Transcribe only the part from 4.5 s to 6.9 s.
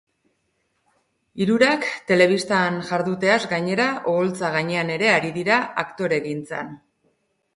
gainean ere ari dira aktoregintzan.